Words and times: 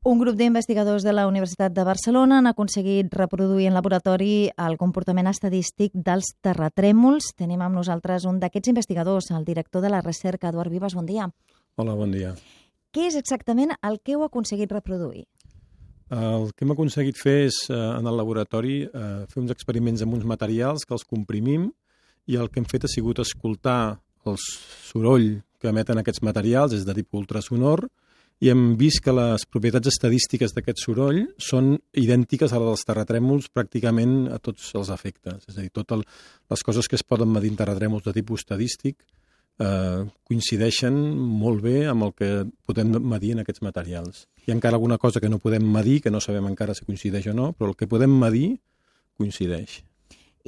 Un 0.00 0.16
grup 0.16 0.32
d'investigadors 0.32 1.04
de 1.04 1.12
la 1.12 1.26
Universitat 1.28 1.74
de 1.76 1.82
Barcelona 1.84 2.38
han 2.38 2.46
aconseguit 2.48 3.12
reproduir 3.12 3.66
en 3.68 3.74
laboratori 3.76 4.46
el 4.56 4.78
comportament 4.80 5.28
estadístic 5.28 5.92
dels 5.92 6.30
terratrèmols. 6.40 7.34
Tenim 7.36 7.60
amb 7.60 7.76
nosaltres 7.76 8.24
un 8.24 8.38
d'aquests 8.40 8.72
investigadors, 8.72 9.28
el 9.36 9.44
director 9.44 9.84
de 9.84 9.90
la 9.92 10.00
recerca, 10.00 10.48
Eduard 10.48 10.72
Vives. 10.72 10.96
Bon 10.96 11.04
dia. 11.04 11.28
Hola, 11.76 11.98
bon 12.00 12.16
dia. 12.16 12.32
Què 12.96 13.10
és 13.10 13.20
exactament 13.20 13.76
el 13.76 14.00
que 14.00 14.16
heu 14.16 14.24
aconseguit 14.24 14.72
reproduir? 14.72 15.26
El 16.08 16.48
que 16.56 16.64
hem 16.64 16.72
aconseguit 16.72 17.20
fer 17.20 17.36
és, 17.50 17.60
eh, 17.68 17.76
en 17.76 18.06
el 18.06 18.16
laboratori, 18.16 18.84
eh, 18.84 19.26
fer 19.28 19.42
uns 19.42 19.52
experiments 19.52 20.00
amb 20.00 20.14
uns 20.14 20.24
materials 20.24 20.86
que 20.86 20.94
els 20.94 21.04
comprimim 21.04 21.74
i 22.26 22.36
el 22.36 22.48
que 22.48 22.60
hem 22.60 22.64
fet 22.64 22.84
ha 22.84 22.88
sigut 22.88 23.18
escoltar 23.18 24.00
el 24.24 24.36
soroll 24.38 25.42
que 25.60 25.68
emeten 25.68 25.98
aquests 25.98 26.22
materials, 26.22 26.72
és 26.72 26.86
de 26.86 26.94
tipus 26.94 27.20
ultrasonor, 27.20 27.90
i 28.40 28.48
hem 28.48 28.74
vist 28.80 29.02
que 29.04 29.12
les 29.12 29.44
propietats 29.44 29.90
estadístiques 29.90 30.54
d'aquest 30.56 30.80
soroll 30.80 31.26
són 31.36 31.74
idèntiques 32.00 32.52
a 32.52 32.60
les 32.60 32.70
dels 32.70 32.86
terratrèmols 32.88 33.50
pràcticament 33.52 34.30
a 34.32 34.38
tots 34.40 34.70
els 34.80 34.88
efectes. 34.94 35.44
És 35.44 35.58
a 35.58 35.60
dir, 35.60 35.72
totes 35.76 36.06
les 36.48 36.64
coses 36.64 36.88
que 36.88 36.96
es 36.96 37.04
poden 37.04 37.28
medir 37.32 37.52
en 37.52 37.58
terratrèmols 37.60 38.06
de 38.06 38.14
tipus 38.16 38.46
estadístic 38.46 38.96
eh, 39.60 40.06
coincideixen 40.24 40.96
molt 41.42 41.60
bé 41.66 41.84
amb 41.92 42.08
el 42.08 42.16
que 42.16 42.30
podem 42.64 42.96
medir 43.12 43.34
en 43.36 43.44
aquests 43.44 43.64
materials. 43.66 44.24
Hi 44.40 44.54
ha 44.54 44.56
encara 44.56 44.80
alguna 44.80 44.98
cosa 44.98 45.20
que 45.20 45.28
no 45.28 45.42
podem 45.42 45.68
medir, 45.68 46.00
que 46.00 46.12
no 46.14 46.24
sabem 46.24 46.48
encara 46.48 46.74
si 46.74 46.88
coincideix 46.88 47.28
o 47.28 47.36
no, 47.36 47.52
però 47.52 47.74
el 47.74 47.76
que 47.76 47.90
podem 47.90 48.16
medir 48.24 48.54
coincideix. 49.20 49.82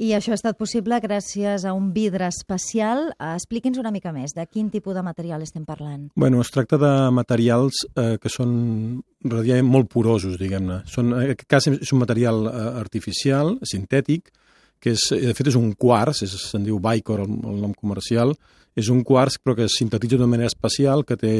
I 0.01 0.09
això 0.17 0.31
ha 0.33 0.37
estat 0.39 0.57
possible 0.57 0.97
gràcies 1.03 1.65
a 1.69 1.73
un 1.77 1.91
vidre 1.93 2.25
especial. 2.31 3.11
Expliqui'ns 3.21 3.77
una 3.77 3.91
mica 3.93 4.13
més, 4.15 4.33
de 4.33 4.45
quin 4.49 4.71
tipus 4.73 4.95
de 4.97 5.03
material 5.05 5.43
estem 5.45 5.67
parlant? 5.67 6.07
Bueno, 6.15 6.41
es 6.41 6.49
tracta 6.49 6.79
de 6.81 6.93
materials 7.13 7.83
eh, 7.93 8.15
que 8.21 8.31
són 8.33 9.03
relativament 9.21 9.69
molt 9.69 9.91
porosos, 9.93 10.39
diguem-ne. 10.41 10.79
En 10.97 11.13
aquest 11.19 11.45
cas 11.49 11.69
és 11.69 11.93
un 11.93 12.01
material 12.01 12.47
eh, 12.49 12.63
artificial, 12.81 13.59
sintètic, 13.69 14.33
que 14.81 14.97
és, 14.97 15.05
de 15.13 15.35
fet 15.37 15.53
és 15.53 15.59
un 15.59 15.71
quars, 15.79 16.23
se'n 16.25 16.65
diu 16.65 16.81
Bicor 16.81 17.21
el, 17.23 17.37
el 17.53 17.61
nom 17.61 17.77
comercial, 17.77 18.33
és 18.75 18.89
un 18.89 19.05
quars 19.05 19.37
però 19.37 19.55
que 19.55 19.69
es 19.69 19.77
sintetitza 19.77 20.17
d'una 20.17 20.33
manera 20.33 20.49
especial, 20.49 21.05
que 21.05 21.19
té 21.21 21.35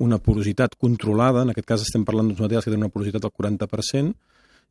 una 0.00 0.16
porositat 0.18 0.74
controlada, 0.80 1.44
en 1.44 1.52
aquest 1.52 1.68
cas 1.68 1.84
estem 1.84 2.06
parlant 2.08 2.30
d'uns 2.30 2.40
materials 2.40 2.64
que 2.64 2.72
tenen 2.72 2.88
una 2.88 2.94
porositat 2.94 3.22
del 3.22 3.36
40%, 3.36 4.16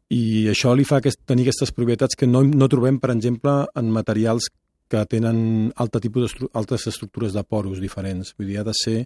i 0.09 0.49
això 0.49 0.73
li 0.73 0.85
fa 0.87 0.97
aquest, 0.99 1.21
tenir 1.29 1.45
aquestes 1.45 1.71
propietats 1.75 2.17
que 2.17 2.27
no, 2.27 2.41
no 2.43 2.69
trobem, 2.71 2.97
per 3.01 3.11
exemple, 3.13 3.61
en 3.77 3.91
materials 3.93 4.49
que 4.89 5.03
tenen 5.05 5.69
alta 5.77 6.01
tipus 6.01 6.31
estru 6.31 6.49
altres 6.57 6.87
estructures 6.89 7.35
de 7.37 7.43
poros 7.45 7.77
diferents. 7.81 8.33
Vull 8.37 8.49
dir, 8.49 8.59
ha 8.59 8.65
de 8.65 8.73
ser 8.73 9.03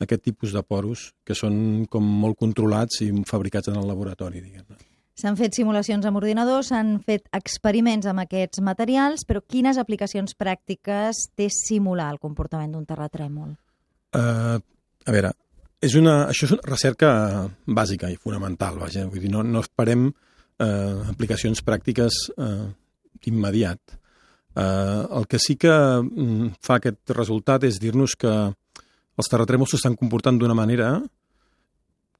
aquest 0.00 0.24
tipus 0.24 0.52
de 0.56 0.62
poros 0.64 1.10
que 1.24 1.36
són 1.36 1.86
com 1.92 2.04
molt 2.24 2.38
controlats 2.40 3.02
i 3.04 3.10
fabricats 3.28 3.68
en 3.72 3.76
el 3.80 3.88
laboratori, 3.88 4.40
diguem-ne. 4.40 4.78
S'han 5.16 5.36
fet 5.36 5.56
simulacions 5.56 6.04
amb 6.04 6.18
ordinadors, 6.20 6.68
s'han 6.68 6.98
fet 7.04 7.24
experiments 7.36 8.08
amb 8.08 8.20
aquests 8.26 8.60
materials, 8.64 9.24
però 9.28 9.40
quines 9.40 9.78
aplicacions 9.80 10.36
pràctiques 10.36 11.22
té 11.36 11.48
simular 11.52 12.10
el 12.12 12.20
comportament 12.20 12.74
d'un 12.74 12.84
terratrèmol? 12.84 13.54
Uh, 14.16 14.60
a 14.60 15.14
veure, 15.14 15.32
és 15.80 15.96
una, 15.96 16.18
això 16.28 16.44
és 16.48 16.52
una 16.56 16.68
recerca 16.68 17.10
bàsica 17.64 18.12
i 18.12 18.20
fonamental, 18.20 18.76
vaja. 18.80 19.06
Vull 19.08 19.24
dir, 19.24 19.32
no, 19.32 19.44
no 19.44 19.64
esperem 19.64 20.10
eh, 20.60 20.96
aplicacions 21.12 21.62
pràctiques 21.64 22.18
eh, 22.36 22.66
d'immediat. 23.24 23.96
Eh, 24.56 25.02
el 25.18 25.26
que 25.28 25.40
sí 25.42 25.56
que 25.60 25.72
mm, 25.72 26.56
fa 26.64 26.78
aquest 26.80 27.12
resultat 27.16 27.66
és 27.68 27.80
dir-nos 27.82 28.16
que 28.16 28.32
els 29.16 29.30
terratrèmols 29.32 29.76
s'estan 29.76 29.96
comportant 29.96 30.38
d'una 30.38 30.56
manera 30.56 30.96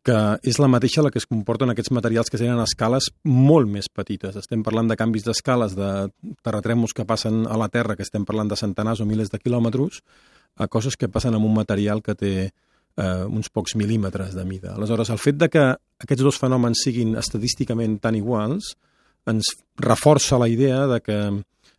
que 0.06 0.18
és 0.46 0.60
la 0.62 0.68
mateixa 0.70 1.02
la 1.02 1.10
que 1.10 1.18
es 1.18 1.26
comporten 1.26 1.72
aquests 1.72 1.90
materials 1.90 2.30
que 2.30 2.38
tenen 2.38 2.60
escales 2.62 3.08
molt 3.26 3.66
més 3.66 3.88
petites. 3.90 4.36
Estem 4.38 4.62
parlant 4.62 4.86
de 4.86 4.96
canvis 4.98 5.26
d'escales 5.26 5.74
de 5.74 5.88
terratrèmols 6.46 6.94
que 6.94 7.06
passen 7.08 7.42
a 7.50 7.58
la 7.58 7.66
Terra, 7.74 7.96
que 7.98 8.06
estem 8.06 8.24
parlant 8.28 8.52
de 8.52 8.58
centenars 8.60 9.02
o 9.02 9.06
milers 9.08 9.32
de 9.32 9.40
quilòmetres, 9.42 9.98
a 10.62 10.68
coses 10.70 10.94
que 10.96 11.10
passen 11.10 11.34
amb 11.34 11.48
un 11.48 11.56
material 11.58 12.04
que 12.06 12.14
té 12.14 12.32
eh, 12.96 13.24
uns 13.24 13.50
pocs 13.52 13.76
mil·límetres 13.78 14.34
de 14.36 14.44
mida. 14.48 14.74
Aleshores, 14.74 15.10
el 15.12 15.20
fet 15.22 15.38
de 15.40 15.50
que 15.52 15.66
aquests 16.02 16.24
dos 16.24 16.40
fenòmens 16.40 16.84
siguin 16.86 17.16
estadísticament 17.20 18.00
tan 18.02 18.16
iguals 18.18 18.74
ens 19.26 19.52
reforça 19.82 20.38
la 20.38 20.48
idea 20.48 20.86
de 20.86 21.00
que 21.02 21.18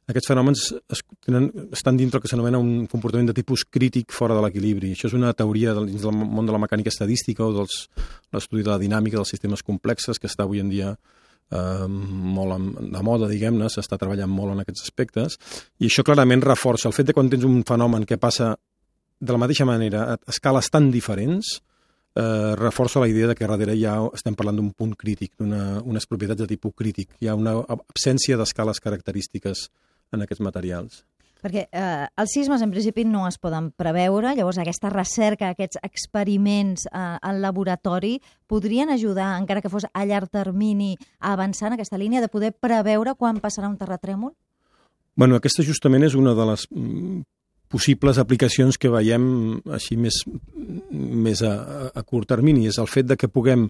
aquests 0.07 0.29
fenòmens 0.29 0.63
es, 0.71 1.01
tenen, 1.25 1.49
estan 1.75 1.97
dintre 1.99 2.19
el 2.19 2.23
que 2.23 2.31
s'anomena 2.31 2.59
un 2.63 2.87
comportament 2.91 3.27
de 3.27 3.35
tipus 3.35 3.65
crític 3.67 4.13
fora 4.15 4.37
de 4.37 4.43
l'equilibri. 4.45 4.93
Això 4.95 5.09
és 5.09 5.15
una 5.17 5.33
teoria 5.35 5.75
dins 5.81 6.03
del 6.03 6.15
món 6.15 6.47
de 6.47 6.55
la 6.55 6.61
mecànica 6.63 6.91
estadística 6.93 7.43
o 7.43 7.51
de 7.55 7.65
l'estudi 7.67 8.63
de 8.63 8.71
la 8.71 8.79
dinàmica 8.79 9.19
dels 9.19 9.33
sistemes 9.35 9.63
complexes 9.67 10.19
que 10.19 10.31
està 10.31 10.47
avui 10.47 10.63
en 10.63 10.71
dia 10.71 10.93
eh, 10.93 11.87
molt 11.87 12.79
de 12.93 13.03
moda, 13.03 13.27
diguem-ne, 13.31 13.67
s'està 13.71 13.99
treballant 13.99 14.31
molt 14.31 14.55
en 14.55 14.63
aquests 14.63 14.87
aspectes, 14.87 15.37
i 15.79 15.91
això 15.91 16.07
clarament 16.07 16.43
reforça 16.45 16.87
el 16.87 16.95
fet 16.95 17.11
de 17.11 17.17
quan 17.17 17.31
tens 17.31 17.47
un 17.47 17.61
fenomen 17.67 18.07
que 18.07 18.19
passa 18.19 18.53
de 19.19 19.33
la 19.33 19.41
mateixa 19.41 19.65
manera, 19.65 20.03
a 20.13 20.17
escales 20.29 20.69
tan 20.69 20.91
diferents, 20.91 21.57
eh, 22.15 22.55
reforça 22.55 22.99
la 22.99 23.07
idea 23.07 23.27
de 23.27 23.35
que 23.35 23.47
darrere 23.47 23.77
ja 23.79 23.97
estem 24.13 24.35
parlant 24.35 24.57
d'un 24.57 24.71
punt 24.73 24.95
crític, 24.95 25.35
d'unes 25.37 26.07
propietats 26.07 26.41
de 26.41 26.47
tipus 26.47 26.73
crític. 26.75 27.13
Hi 27.21 27.29
ha 27.29 27.35
una 27.35 27.59
absència 27.67 28.37
d'escales 28.37 28.81
característiques 28.81 29.69
en 30.11 30.25
aquests 30.25 30.43
materials. 30.43 31.03
Perquè 31.37 31.67
eh, 31.69 32.07
els 32.17 32.33
sismes 32.33 32.63
en 32.65 32.71
principi 32.73 33.03
no 33.05 33.27
es 33.27 33.37
poden 33.37 33.69
preveure, 33.77 34.33
llavors 34.33 34.57
aquesta 34.57 34.89
recerca, 34.89 35.51
aquests 35.53 35.77
experiments 35.85 36.87
eh, 36.89 37.03
al 37.21 37.43
laboratori 37.43 38.17
podrien 38.49 38.89
ajudar, 38.89 39.35
encara 39.37 39.61
que 39.61 39.69
fos 39.69 39.85
a 39.93 40.05
llarg 40.09 40.31
termini, 40.33 40.95
a 41.19 41.35
avançar 41.37 41.69
en 41.69 41.77
aquesta 41.77 42.01
línia 42.01 42.23
de 42.25 42.31
poder 42.33 42.55
preveure 42.57 43.13
quan 43.13 43.41
passarà 43.43 43.69
un 43.69 43.77
terratrèmol? 43.77 44.33
Bueno, 45.17 45.37
aquesta 45.37 45.65
justament 45.65 46.05
és 46.05 46.17
una 46.17 46.33
de 46.37 46.45
les 46.45 46.65
mm, 46.73 47.21
possibles 47.69 48.17
aplicacions 48.21 48.79
que 48.79 48.91
veiem 48.91 49.27
així 49.75 49.97
més, 49.99 50.23
més 50.91 51.43
a, 51.43 51.53
a 51.93 52.03
curt 52.03 52.29
termini. 52.33 52.67
És 52.67 52.79
el 52.81 52.89
fet 52.91 53.09
de 53.09 53.19
que 53.19 53.31
puguem 53.31 53.67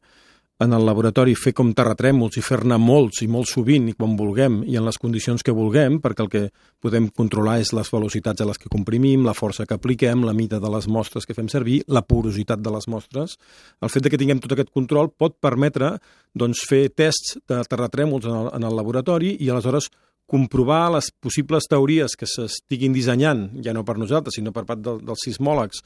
en 0.59 0.73
el 0.73 0.85
laboratori 0.87 1.35
fer 1.37 1.51
com 1.53 1.69
terratrèmols 1.77 2.39
i 2.39 2.41
fer-ne 2.41 2.79
molts 2.81 3.21
i 3.21 3.27
molt 3.29 3.49
sovint 3.49 3.91
i 3.91 3.93
quan 3.93 4.15
vulguem 4.17 4.63
i 4.65 4.77
en 4.79 4.87
les 4.87 4.97
condicions 4.97 5.45
que 5.45 5.53
vulguem, 5.53 5.99
perquè 6.01 6.23
el 6.23 6.31
que 6.33 6.41
podem 6.81 7.11
controlar 7.13 7.59
és 7.61 7.73
les 7.77 7.91
velocitats 7.93 8.41
a 8.41 8.47
les 8.49 8.57
que 8.57 8.71
comprimim, 8.73 9.25
la 9.25 9.35
força 9.37 9.67
que 9.69 9.77
apliquem, 9.77 10.25
la 10.25 10.33
mida 10.33 10.59
de 10.63 10.71
les 10.73 10.89
mostres 10.89 11.29
que 11.29 11.37
fem 11.37 11.49
servir, 11.53 11.83
la 11.87 12.01
porositat 12.01 12.63
de 12.63 12.73
les 12.73 12.89
mostres. 12.89 13.37
El 13.81 13.93
fet 13.93 14.07
de 14.07 14.13
que 14.13 14.17
tinguem 14.17 14.41
tot 14.41 14.57
aquest 14.57 14.73
control 14.73 15.11
pot 15.13 15.37
permetre 15.37 15.93
doncs, 16.33 16.65
fer 16.65 16.87
tests 16.89 17.37
de 17.45 17.61
terratrèmols 17.69 18.25
en 18.25 18.41
el, 18.41 18.51
en 18.57 18.65
el 18.65 18.77
laboratori 18.81 19.35
i 19.37 19.51
aleshores 19.53 19.91
comprovar 20.27 20.91
les 20.97 21.09
possibles 21.23 21.69
teories 21.71 22.17
que 22.19 22.27
s'estiguin 22.27 22.95
dissenyant, 22.95 23.47
ja 23.63 23.73
no 23.75 23.85
per 23.87 23.97
nosaltres, 23.99 24.35
sinó 24.37 24.53
per 24.55 24.65
part 24.67 24.83
del, 24.83 24.99
dels 25.07 25.23
sismòlegs, 25.23 25.81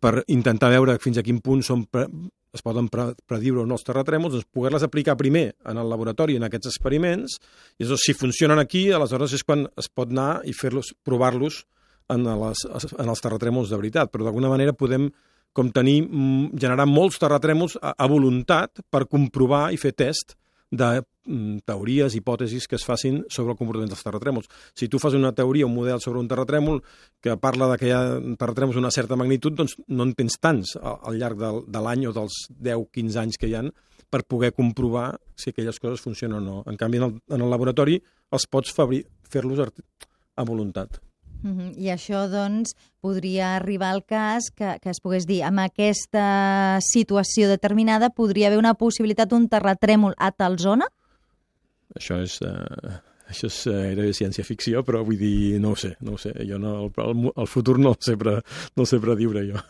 per 0.00 0.22
intentar 0.32 0.70
veure 0.72 0.96
fins 1.02 1.18
a 1.18 1.24
quin 1.26 1.40
punt 1.44 1.62
són 1.66 1.84
pre, 1.90 2.06
es 2.54 2.62
poden 2.62 2.88
pre, 2.88 3.10
prediure 3.28 3.64
o 3.64 3.66
no 3.66 3.76
els 3.76 3.86
terratrèmols, 3.86 4.36
doncs 4.36 4.48
poder-les 4.54 4.86
aplicar 4.86 5.18
primer 5.18 5.48
en 5.66 5.80
el 5.80 5.90
laboratori, 5.90 6.38
en 6.38 6.46
aquests 6.46 6.70
experiments, 6.70 7.38
i 7.78 7.84
llavors, 7.84 8.06
si 8.06 8.14
funcionen 8.16 8.62
aquí, 8.62 8.86
aleshores 8.94 9.34
és 9.34 9.44
quan 9.46 9.66
es 9.80 9.90
pot 9.90 10.14
anar 10.14 10.44
i 10.46 10.54
fer-los, 10.56 10.94
provar-los 11.04 11.64
en, 12.14 12.24
les, 12.24 12.66
en 12.70 13.10
els 13.10 13.24
terratrèmols 13.24 13.72
de 13.72 13.80
veritat. 13.80 14.12
Però 14.12 14.26
d'alguna 14.26 14.52
manera 14.52 14.76
podem 14.76 15.08
com 15.54 15.70
tenir, 15.74 16.02
mm, 16.02 16.58
generar 16.60 16.86
molts 16.90 17.18
terratrèmols 17.22 17.78
a, 17.80 17.94
a 17.94 18.06
voluntat 18.10 18.82
per 18.90 19.06
comprovar 19.10 19.68
i 19.72 19.80
fer 19.80 19.94
test 19.94 20.36
de 20.74 21.02
teories, 21.64 22.14
hipòtesis 22.14 22.68
que 22.68 22.76
es 22.76 22.84
facin 22.84 23.22
sobre 23.32 23.54
el 23.54 23.58
comportament 23.58 23.90
dels 23.92 24.04
terratrèmols. 24.04 24.50
Si 24.76 24.88
tu 24.88 25.00
fas 25.02 25.16
una 25.16 25.32
teoria, 25.32 25.66
un 25.66 25.74
model 25.74 26.00
sobre 26.00 26.20
un 26.20 26.28
terratrèmol 26.28 26.82
que 27.24 27.36
parla 27.40 27.70
de 27.72 27.78
que 27.80 27.88
hi 27.88 27.94
ha 27.96 28.02
terratrèmols 28.40 28.76
d'una 28.76 28.92
certa 28.94 29.16
magnitud, 29.16 29.56
doncs 29.56 29.78
no 29.88 30.04
en 30.04 30.14
tens 30.14 30.36
tants 30.40 30.76
al 30.82 31.18
llarg 31.18 31.40
del, 31.40 31.64
de 31.66 31.84
l'any 31.84 32.06
o 32.06 32.12
dels 32.16 32.44
10-15 32.60 33.22
anys 33.22 33.40
que 33.40 33.48
hi 33.48 33.56
han 33.60 33.72
per 34.10 34.22
poder 34.28 34.52
comprovar 34.54 35.14
si 35.34 35.50
aquelles 35.50 35.80
coses 35.80 36.04
funcionen 36.04 36.38
o 36.38 36.44
no. 36.44 36.60
En 36.70 36.76
canvi, 36.78 37.00
en 37.00 37.08
el, 37.08 37.16
en 37.34 37.42
el 37.42 37.50
laboratori 37.50 37.98
els 38.30 38.46
pots 38.50 38.70
fer-los 38.74 39.64
a 40.36 40.44
voluntat. 40.44 41.00
Uh 41.44 41.50
-huh. 41.50 41.72
I 41.76 41.90
això, 41.92 42.28
doncs, 42.28 42.74
podria 43.00 43.56
arribar 43.56 43.90
al 43.92 44.04
cas 44.04 44.50
que, 44.54 44.78
que 44.80 44.90
es 44.90 45.00
pogués 45.00 45.26
dir, 45.26 45.42
amb 45.42 45.58
aquesta 45.60 46.78
situació 46.80 47.48
determinada 47.48 48.08
podria 48.08 48.46
haver 48.46 48.58
una 48.58 48.74
possibilitat 48.74 49.28
d'un 49.28 49.48
terratrèmol 49.48 50.14
a 50.16 50.32
tal 50.32 50.58
zona? 50.58 50.86
Això 51.98 52.20
és... 52.24 52.38
Uh... 52.44 53.00
Això 53.24 53.48
és 53.48 53.58
era 53.72 54.04
ciència-ficció, 54.12 54.82
però 54.84 54.98
vull 55.00 55.16
dir, 55.16 55.56
no 55.56 55.70
ho 55.72 55.76
sé, 55.80 55.94
no 56.04 56.12
ho 56.12 56.18
sé. 56.20 56.34
Jo 56.44 56.58
no, 56.60 56.74
el, 56.92 57.30
el 57.32 57.48
futur 57.48 57.78
no 57.80 57.94
el 57.94 58.00
sé, 58.04 58.18
pre, 58.20 58.34
no 58.76 58.84
el 58.84 58.90
sé 58.90 58.98
prediure 59.00 59.46
jo. 59.48 59.62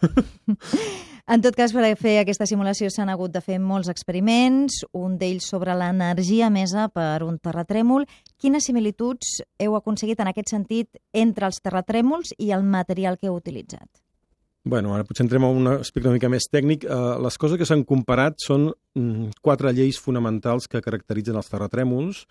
En 1.24 1.40
tot 1.40 1.56
cas, 1.56 1.72
per 1.72 1.86
fer 1.96 2.18
aquesta 2.20 2.44
simulació 2.44 2.90
s'han 2.92 3.08
hagut 3.08 3.32
de 3.32 3.40
fer 3.40 3.56
molts 3.56 3.88
experiments, 3.88 4.82
un 4.92 5.14
d'ells 5.16 5.46
sobre 5.48 5.72
l'energia 5.72 6.50
emesa 6.52 6.90
per 6.92 7.22
un 7.24 7.38
terratrèmol. 7.40 8.04
Quines 8.36 8.68
similituds 8.68 9.38
heu 9.56 9.78
aconseguit 9.78 10.20
en 10.20 10.28
aquest 10.28 10.52
sentit 10.52 11.00
entre 11.16 11.48
els 11.48 11.62
terratrèmols 11.64 12.34
i 12.36 12.52
el 12.52 12.68
material 12.68 13.16
que 13.16 13.30
heu 13.30 13.38
utilitzat? 13.40 13.88
Bueno, 14.64 14.94
ara 14.96 15.04
potser 15.04 15.26
entrem 15.26 15.44
a 15.44 15.50
un 15.52 15.68
aspecte 15.68 16.08
una 16.08 16.16
mica 16.16 16.30
més 16.32 16.46
tècnic. 16.48 16.86
Uh, 16.88 17.18
les 17.20 17.36
coses 17.36 17.60
que 17.60 17.66
s'han 17.68 17.82
comparat 17.84 18.38
són 18.40 18.70
mm, 18.96 19.34
quatre 19.44 19.72
lleis 19.76 19.98
fonamentals 20.00 20.70
que 20.72 20.80
caracteritzen 20.84 21.36
els 21.36 21.52
terratrèmols. 21.52 22.22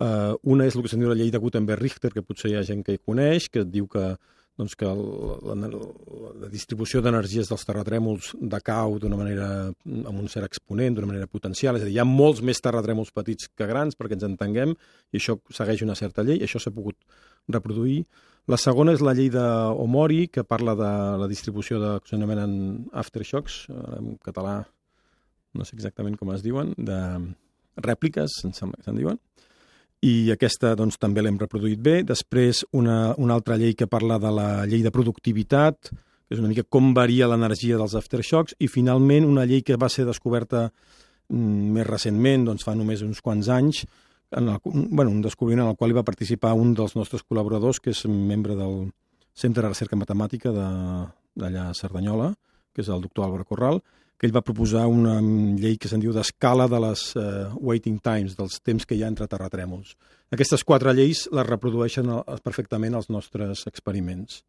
Uh, 0.00 0.32
una 0.48 0.64
és 0.64 0.78
el 0.78 0.84
que 0.84 0.88
se'n 0.88 1.02
diu 1.02 1.10
la 1.12 1.18
llei 1.18 1.28
de 1.34 1.40
Gutenberg-Richter, 1.42 2.14
que 2.14 2.24
potser 2.24 2.54
hi 2.54 2.56
ha 2.56 2.64
gent 2.64 2.80
que 2.86 2.96
hi 2.96 3.02
coneix, 3.04 3.50
que 3.52 3.66
diu 3.68 3.84
que 3.90 4.14
doncs 4.58 4.74
que 4.78 4.86
el, 4.90 5.02
la, 5.46 5.54
la 6.42 6.50
distribució 6.50 7.00
d'energies 7.02 7.50
dels 7.50 7.64
terratrèmols 7.66 8.32
decau 8.54 8.96
d'una 8.98 9.18
manera 9.20 9.48
amb 9.70 10.16
un 10.16 10.26
cert 10.30 10.48
exponent, 10.48 10.96
d'una 10.96 11.12
manera 11.12 11.30
potencial, 11.30 11.78
és 11.78 11.84
a 11.84 11.88
dir, 11.88 11.94
hi 11.94 12.00
ha 12.02 12.08
molts 12.08 12.42
més 12.42 12.60
terratrèmols 12.64 13.14
petits 13.14 13.52
que 13.54 13.68
grans 13.70 13.98
perquè 13.98 14.18
ens 14.18 14.26
entenguem, 14.26 14.74
i 15.14 15.20
això 15.20 15.38
segueix 15.54 15.84
una 15.86 15.96
certa 15.98 16.26
llei, 16.26 16.42
això 16.42 16.60
s'ha 16.62 16.74
pogut 16.74 16.98
reproduir. 17.48 18.02
La 18.48 18.58
segona 18.58 18.94
és 18.96 19.04
la 19.04 19.14
llei 19.14 19.30
d'Omori, 19.30 20.26
que 20.32 20.42
parla 20.44 20.74
de 20.74 20.90
la 21.22 21.28
distribució 21.30 21.78
de, 21.82 21.94
que 22.02 22.10
s'anomenen 22.10 22.52
aftershocks, 22.96 23.66
en 23.98 24.16
català 24.24 24.62
no 25.54 25.64
sé 25.64 25.76
exactament 25.76 26.16
com 26.18 26.32
es 26.34 26.42
diuen, 26.44 26.74
de 26.76 26.98
rèpliques, 27.84 28.40
se'n 28.42 28.98
diuen, 28.98 29.20
i 30.04 30.30
aquesta 30.30 30.74
doncs, 30.78 30.98
també 31.00 31.22
l'hem 31.24 31.38
reproduït 31.40 31.80
bé. 31.82 32.02
Després, 32.06 32.64
una, 32.76 33.14
una 33.18 33.34
altra 33.34 33.56
llei 33.58 33.74
que 33.74 33.88
parla 33.90 34.18
de 34.22 34.30
la 34.34 34.48
llei 34.70 34.84
de 34.84 34.92
productivitat, 34.94 35.90
que 35.90 36.36
és 36.36 36.42
una 36.42 36.50
mica 36.50 36.66
com 36.68 36.92
varia 36.94 37.28
l'energia 37.30 37.78
dels 37.80 37.96
aftershocks, 37.98 38.54
i 38.60 38.68
finalment 38.70 39.26
una 39.26 39.46
llei 39.48 39.64
que 39.66 39.78
va 39.80 39.88
ser 39.90 40.06
descoberta 40.06 40.68
mm, 40.68 41.72
més 41.74 41.88
recentment, 41.88 42.46
doncs 42.46 42.66
fa 42.68 42.76
només 42.78 43.02
uns 43.02 43.22
quants 43.24 43.50
anys, 43.50 43.84
en 44.30 44.50
el, 44.52 44.58
bueno, 44.64 45.10
un 45.10 45.22
descobriment 45.24 45.64
en 45.64 45.72
el 45.72 45.78
qual 45.80 45.90
hi 45.90 45.96
va 45.96 46.04
participar 46.06 46.52
un 46.54 46.74
dels 46.76 46.94
nostres 46.98 47.24
col·laboradors, 47.24 47.80
que 47.80 47.94
és 47.94 48.04
membre 48.06 48.54
del 48.58 48.90
Centre 49.38 49.64
de 49.64 49.70
Recerca 49.70 49.96
Matemàtica 49.96 50.52
d'allà 50.52 51.68
a 51.70 51.74
Cerdanyola, 51.74 52.34
que 52.78 52.84
és 52.86 52.90
el 52.94 53.02
doctor 53.02 53.26
Álvaro 53.26 53.42
Corral, 53.44 53.80
que 54.18 54.26
ell 54.26 54.34
va 54.34 54.42
proposar 54.42 54.84
una 54.90 55.16
llei 55.18 55.74
que 55.78 55.90
se'n 55.90 56.02
diu 56.02 56.12
d'escala 56.14 56.66
de 56.70 56.78
les 56.82 57.02
uh, 57.18 57.50
waiting 57.58 57.98
times, 58.02 58.36
dels 58.38 58.58
temps 58.62 58.86
que 58.86 58.94
hi 58.94 59.02
ha 59.02 59.10
entre 59.10 59.26
terratrèmols. 59.30 59.96
Aquestes 60.34 60.62
quatre 60.66 60.94
lleis 60.94 61.26
les 61.34 61.46
reprodueixen 61.46 62.10
perfectament 62.46 62.98
els 62.98 63.10
nostres 63.14 63.66
experiments. 63.70 64.42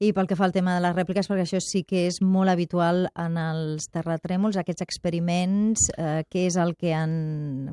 I 0.00 0.10
pel 0.16 0.26
que 0.26 0.36
fa 0.36 0.46
al 0.48 0.52
tema 0.54 0.74
de 0.74 0.82
les 0.82 0.94
rèpliques, 0.96 1.28
perquè 1.28 1.44
això 1.44 1.60
sí 1.62 1.82
que 1.86 2.06
és 2.08 2.18
molt 2.24 2.50
habitual 2.50 3.04
en 3.20 3.36
els 3.38 3.86
terratrèmols, 3.92 4.56
aquests 4.58 4.82
experiments, 4.84 5.86
eh, 5.96 6.24
què 6.28 6.46
és 6.48 6.56
el 6.60 6.74
que 6.74 6.94
han, 6.96 7.14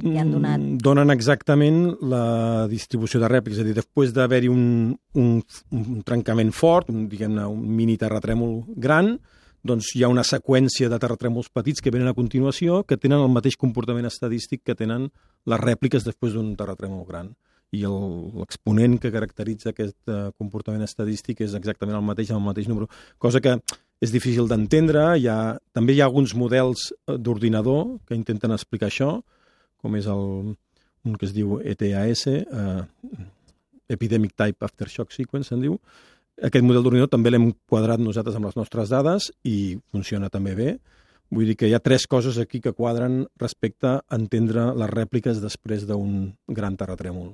que 0.03 0.17
han 0.19 0.33
donat? 0.35 0.59
Mm, 0.59 0.79
donen 0.83 1.15
exactament 1.15 1.81
la 2.03 2.67
distribució 2.71 3.23
de 3.23 3.31
rèpliques, 3.31 3.59
és 3.59 3.65
a 3.65 3.69
dir, 3.69 3.77
després 3.79 4.11
d'haver-hi 4.13 4.51
un, 4.51 4.65
un, 5.15 5.29
un 5.71 6.01
trencament 6.07 6.51
fort, 6.51 6.91
un, 6.91 7.07
diguem-ne, 7.11 7.47
un 7.47 7.63
mini 7.79 7.97
terratrèmol 8.01 8.59
gran, 8.75 9.15
doncs 9.63 9.91
hi 9.95 10.03
ha 10.03 10.09
una 10.11 10.25
seqüència 10.25 10.89
de 10.89 10.99
terratrèmols 11.01 11.51
petits 11.53 11.81
que 11.81 11.93
venen 11.93 12.09
a 12.09 12.17
continuació 12.17 12.81
que 12.87 12.97
tenen 12.97 13.21
el 13.21 13.31
mateix 13.33 13.57
comportament 13.61 14.09
estadístic 14.09 14.63
que 14.65 14.75
tenen 14.75 15.09
les 15.45 15.61
rèpliques 15.61 16.05
després 16.07 16.33
d'un 16.33 16.55
terratrèmol 16.57 17.05
gran 17.07 17.31
i 17.71 17.85
l'exponent 17.87 18.97
que 18.99 19.13
caracteritza 19.13 19.71
aquest 19.71 20.11
uh, 20.11 20.31
comportament 20.35 20.83
estadístic 20.83 21.45
és 21.45 21.53
exactament 21.55 21.95
el 21.95 22.03
mateix 22.03 22.31
amb 22.31 22.41
el 22.41 22.49
mateix 22.49 22.67
número, 22.67 22.89
cosa 23.17 23.39
que 23.39 23.55
és 24.01 24.11
difícil 24.11 24.49
d'entendre, 24.49 25.05
ha, 25.29 25.37
també 25.71 25.93
hi 25.93 26.01
ha 26.01 26.07
alguns 26.09 26.33
models 26.35 26.89
eh, 26.91 27.15
d'ordinador 27.21 27.99
que 28.09 28.17
intenten 28.17 28.51
explicar 28.55 28.89
això, 28.89 29.11
com 29.77 29.95
és 29.95 30.07
el, 30.09 30.55
un 31.05 31.19
que 31.21 31.27
es 31.27 31.35
diu 31.35 31.59
ETAS, 31.61 32.25
eh, 32.33 32.81
Epidemic 33.93 34.33
Type 34.33 34.65
Aftershock 34.65 35.13
Sequence, 35.13 35.51
se'n 35.51 35.61
diu. 35.61 35.77
Aquest 36.41 36.65
model 36.65 36.81
d'ordinador 36.81 37.11
també 37.11 37.29
l'hem 37.29 37.51
quadrat 37.69 38.01
nosaltres 38.01 38.37
amb 38.37 38.47
les 38.49 38.57
nostres 38.57 38.89
dades 38.89 39.29
i 39.45 39.77
funciona 39.93 40.29
també 40.33 40.55
bé. 40.57 40.71
Vull 41.31 41.51
dir 41.51 41.55
que 41.55 41.69
hi 41.69 41.75
ha 41.77 41.79
tres 41.79 42.07
coses 42.09 42.39
aquí 42.41 42.59
que 42.59 42.73
quadren 42.73 43.21
respecte 43.39 43.87
a 43.87 44.17
entendre 44.17 44.71
les 44.75 44.89
rèpliques 44.89 45.39
després 45.43 45.85
d'un 45.87 46.33
gran 46.49 46.75
terratrèmol. 46.79 47.31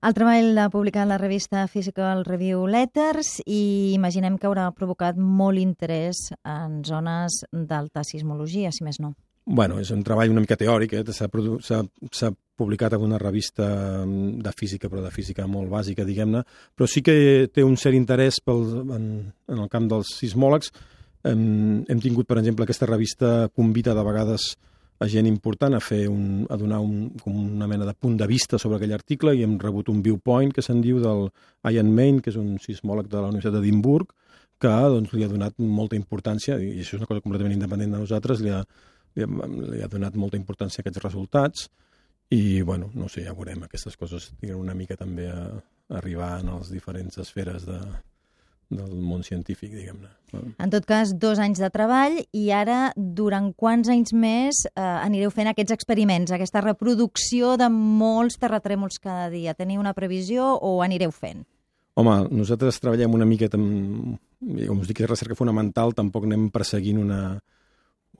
El 0.00 0.16
treball 0.16 0.50
l'ha 0.56 0.70
publicat 0.72 1.06
la 1.08 1.18
revista 1.20 1.66
Physical 1.68 2.24
Review 2.24 2.64
Letters 2.66 3.38
i 3.44 3.92
imaginem 3.94 4.38
que 4.40 4.48
haurà 4.48 4.66
provocat 4.72 5.18
molt 5.20 5.60
interès 5.60 6.30
en 6.40 6.80
zones 6.88 7.42
d'alta 7.52 8.02
sismologia, 8.08 8.72
si 8.72 8.84
més 8.84 8.98
no. 8.98 9.12
Bueno, 9.44 9.78
és 9.80 9.90
un 9.92 10.02
treball 10.04 10.32
una 10.32 10.42
mica 10.42 10.56
teòric, 10.56 10.94
eh? 10.98 11.04
s'ha 11.12 12.32
publicat 12.60 12.94
en 12.96 13.08
una 13.08 13.18
revista 13.18 13.66
mm, 14.04 14.38
de 14.44 14.54
física, 14.56 14.92
però 14.92 15.02
de 15.04 15.12
física 15.14 15.48
molt 15.48 15.72
bàsica, 15.72 16.06
diguem-ne, 16.06 16.44
però 16.76 16.88
sí 16.88 17.02
que 17.02 17.48
té 17.52 17.64
un 17.66 17.78
cert 17.80 17.96
interès 17.96 18.42
pel, 18.44 18.64
en, 18.84 19.04
en 19.48 19.62
el 19.64 19.70
camp 19.72 19.88
dels 19.90 20.14
sismòlegs. 20.20 20.72
Hem, 21.26 21.84
hem 21.88 22.00
tingut, 22.00 22.28
per 22.28 22.38
exemple, 22.40 22.64
aquesta 22.64 22.88
revista 22.88 23.48
convida 23.56 23.96
de 23.96 24.04
vegades 24.06 24.52
a 25.00 25.08
gent 25.08 25.26
important 25.26 25.72
a 25.72 25.80
fer 25.80 26.02
un, 26.12 26.44
a 26.52 26.56
donar 26.60 26.78
un, 26.84 27.08
com 27.24 27.36
una 27.40 27.66
mena 27.68 27.86
de 27.88 27.94
punt 27.96 28.18
de 28.20 28.26
vista 28.28 28.58
sobre 28.60 28.76
aquell 28.76 28.92
article 28.92 29.32
i 29.32 29.40
hem 29.46 29.56
rebut 29.60 29.88
un 29.88 30.02
viewpoint 30.04 30.52
que 30.52 30.64
se'n 30.64 30.82
diu 30.84 31.00
del 31.00 31.30
Ian 31.72 31.88
Main, 31.96 32.20
que 32.20 32.28
és 32.28 32.36
un 32.36 32.58
sismòleg 32.60 33.08
de 33.08 33.16
la 33.16 33.30
Universitat 33.32 33.56
d'Edimburg, 33.56 34.12
que 34.60 34.72
doncs, 34.92 35.14
li 35.16 35.24
ha 35.24 35.30
donat 35.32 35.56
molta 35.56 35.96
importància, 35.96 36.58
i 36.60 36.82
això 36.82 36.98
és 36.98 37.00
una 37.00 37.08
cosa 37.08 37.24
completament 37.24 37.56
independent 37.56 37.96
de 37.96 38.02
nosaltres, 38.02 38.42
li 38.44 38.52
ha, 38.52 38.60
li 39.16 39.24
ha, 39.24 39.48
li 39.72 39.80
ha 39.80 39.88
donat 39.88 40.18
molta 40.20 40.36
importància 40.36 40.82
a 40.82 40.84
aquests 40.84 41.02
resultats, 41.06 41.70
i, 42.30 42.62
bueno, 42.62 42.90
no 42.94 43.08
sé, 43.10 43.24
ja 43.26 43.34
veurem, 43.34 43.64
aquestes 43.66 43.96
coses 43.98 44.30
tenen 44.38 44.60
una 44.60 44.74
mica 44.78 44.96
també 44.96 45.26
a, 45.30 45.42
a 45.90 45.98
arribar 45.98 46.36
en 46.38 46.52
les 46.54 46.70
diferents 46.70 47.18
esferes 47.18 47.66
de, 47.66 47.78
del 48.70 48.90
món 49.02 49.24
científic, 49.26 49.72
diguem-ne. 49.74 50.10
En 50.62 50.70
tot 50.70 50.86
cas, 50.86 51.10
dos 51.18 51.40
anys 51.42 51.58
de 51.58 51.68
treball 51.74 52.20
i 52.22 52.44
ara, 52.54 52.92
durant 52.94 53.50
quants 53.58 53.90
anys 53.90 54.14
més 54.14 54.62
eh, 54.70 54.80
anireu 54.80 55.32
fent 55.34 55.50
aquests 55.50 55.74
experiments, 55.74 56.30
aquesta 56.30 56.62
reproducció 56.62 57.56
de 57.58 57.66
molts 57.74 58.38
terratrèmols 58.38 59.02
cada 59.02 59.26
dia? 59.34 59.56
Teniu 59.58 59.82
una 59.82 59.94
previsió 59.96 60.52
o 60.54 60.78
anireu 60.86 61.10
fent? 61.10 61.42
Home, 61.98 62.14
nosaltres 62.30 62.78
treballem 62.80 63.18
una 63.18 63.26
mica, 63.26 63.50
com 63.50 64.78
us 64.78 64.88
dic, 64.88 65.02
recerca 65.10 65.34
fonamental, 65.36 65.90
tampoc 65.98 66.30
anem 66.30 66.46
perseguint 66.54 67.02
una, 67.02 67.40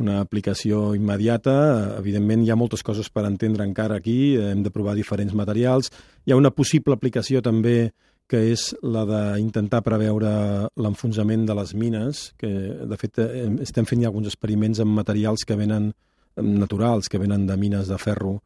una 0.01 0.21
aplicació 0.25 0.95
immediata. 0.97 1.97
Evidentment, 1.99 2.45
hi 2.45 2.51
ha 2.51 2.59
moltes 2.59 2.83
coses 2.87 3.11
per 3.13 3.27
entendre 3.29 3.67
encara 3.69 4.01
aquí, 4.01 4.35
hem 4.41 4.65
de 4.65 4.73
provar 4.75 4.97
diferents 4.99 5.37
materials. 5.37 5.93
Hi 6.25 6.33
ha 6.33 6.41
una 6.41 6.53
possible 6.55 6.97
aplicació 6.97 7.43
també 7.45 7.93
que 8.31 8.45
és 8.53 8.69
la 8.87 9.03
d'intentar 9.09 9.83
preveure 9.83 10.31
l'enfonsament 10.79 11.49
de 11.49 11.57
les 11.59 11.75
mines, 11.75 12.29
que 12.39 12.51
de 12.87 12.99
fet 12.99 13.19
estem 13.67 13.89
fent 13.89 14.05
ja 14.05 14.11
alguns 14.13 14.31
experiments 14.31 14.79
amb 14.83 14.95
materials 14.95 15.43
que 15.47 15.59
venen 15.59 15.91
naturals, 16.37 17.11
que 17.11 17.19
venen 17.19 17.49
de 17.49 17.57
mines 17.59 17.91
de 17.91 17.99
ferro 17.99 18.39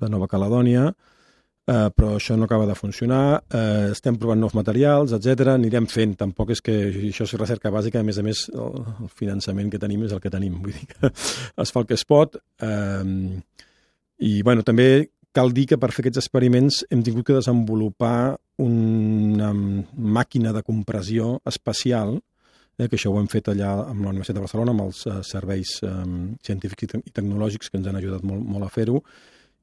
de 0.00 0.08
Nova 0.08 0.28
Caledònia, 0.28 0.88
eh, 1.66 1.88
però 1.94 2.14
això 2.16 2.36
no 2.38 2.46
acaba 2.46 2.66
de 2.66 2.76
funcionar, 2.78 3.42
eh, 3.50 3.90
estem 3.92 4.18
provant 4.20 4.40
nous 4.40 4.54
materials, 4.54 5.12
etc. 5.16 5.52
anirem 5.56 5.88
fent, 5.90 6.16
tampoc 6.22 6.54
és 6.56 6.62
que 6.62 6.76
això 7.10 7.26
és 7.26 7.36
recerca 7.40 7.74
bàsica, 7.74 8.00
a 8.00 8.06
més 8.06 8.18
a 8.18 8.24
més 8.26 8.46
el, 8.54 8.80
el 9.06 9.12
finançament 9.14 9.70
que 9.72 9.82
tenim 9.82 10.06
és 10.06 10.14
el 10.16 10.22
que 10.24 10.32
tenim, 10.32 10.60
vull 10.62 10.74
dir 10.76 10.86
que 10.94 11.12
es 11.64 11.74
fa 11.74 11.82
el 11.82 11.90
que 11.90 11.98
es 11.98 12.06
pot, 12.06 12.40
eh, 12.62 13.04
i 14.16 14.40
bueno, 14.42 14.62
també 14.64 15.10
Cal 15.36 15.52
dir 15.52 15.66
que 15.68 15.76
per 15.76 15.90
fer 15.92 16.00
aquests 16.00 16.22
experiments 16.22 16.78
hem 16.88 17.02
tingut 17.04 17.26
que 17.28 17.34
desenvolupar 17.36 18.38
una 18.64 19.50
màquina 19.52 20.54
de 20.56 20.62
compressió 20.64 21.34
especial, 21.50 22.14
eh, 22.78 22.86
que 22.86 22.96
això 22.96 23.12
ho 23.12 23.18
hem 23.20 23.28
fet 23.28 23.50
allà 23.52 23.74
amb 23.82 24.06
la 24.06 24.14
Universitat 24.14 24.38
de 24.38 24.44
Barcelona, 24.46 24.72
amb 24.72 24.86
els 24.86 25.02
eh, 25.04 25.18
serveis 25.28 25.74
eh, 25.84 25.92
científics 26.48 26.86
i, 26.86 26.88
te 26.88 27.02
i 27.04 27.12
tecnològics 27.18 27.68
que 27.68 27.76
ens 27.76 27.90
han 27.90 28.00
ajudat 28.00 28.24
molt, 28.24 28.48
molt 28.48 28.64
a 28.64 28.70
fer-ho, 28.72 29.02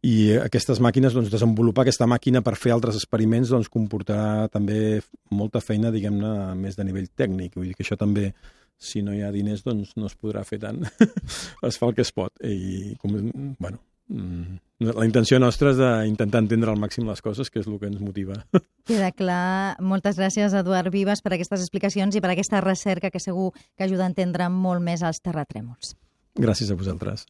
i 0.03 0.15
aquestes 0.41 0.81
màquines, 0.83 1.15
doncs, 1.15 1.31
desenvolupar 1.31 1.85
aquesta 1.85 2.07
màquina 2.09 2.41
per 2.43 2.57
fer 2.59 2.73
altres 2.75 2.99
experiments 2.99 3.53
doncs, 3.53 3.71
comportarà 3.71 4.49
també 4.51 4.99
molta 5.31 5.61
feina, 5.63 5.93
diguem-ne, 5.95 6.53
més 6.59 6.75
de 6.79 6.87
nivell 6.87 7.07
tècnic. 7.15 7.55
Vull 7.55 7.71
dir 7.71 7.77
que 7.77 7.85
això 7.85 7.97
també, 7.99 8.33
si 8.77 9.01
no 9.05 9.15
hi 9.15 9.23
ha 9.23 9.31
diners, 9.31 9.63
doncs 9.63 9.95
no 9.95 10.11
es 10.11 10.19
podrà 10.19 10.43
fer 10.47 10.59
tant. 10.65 10.83
es 11.69 11.79
fa 11.79 11.89
el 11.89 11.95
que 11.95 12.03
es 12.03 12.11
pot. 12.11 12.35
I, 12.43 12.97
com, 12.99 13.15
bueno, 13.59 13.79
Mm. 14.09 14.59
La 14.83 15.05
intenció 15.07 15.39
nostra 15.39 15.71
és 15.71 15.77
d'intentar 15.79 16.41
entendre 16.43 16.71
al 16.73 16.79
màxim 16.79 17.07
les 17.07 17.21
coses, 17.23 17.49
que 17.49 17.61
és 17.61 17.67
el 17.69 17.77
que 17.79 17.87
ens 17.87 18.01
motiva. 18.03 18.35
Queda 18.89 19.11
clar. 19.15 19.77
Moltes 19.81 20.19
gràcies, 20.19 20.55
Eduard 20.59 20.91
Vives, 20.93 21.23
per 21.23 21.35
aquestes 21.37 21.63
explicacions 21.63 22.17
i 22.17 22.23
per 22.23 22.33
aquesta 22.33 22.61
recerca 22.61 23.13
que 23.13 23.21
segur 23.23 23.51
que 23.55 23.87
ajuda 23.87 24.05
a 24.05 24.11
entendre 24.11 24.49
molt 24.51 24.83
més 24.83 25.05
els 25.05 25.23
terratrèmols. 25.23 25.95
Gràcies 26.39 26.73
a 26.73 26.77
vosaltres. 26.77 27.27